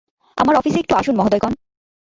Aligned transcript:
আমার 0.37 0.55
অফিসে 0.55 0.79
একটু 0.79 0.93
আসুন, 0.95 1.15
মহোদয়গণ। 1.15 1.53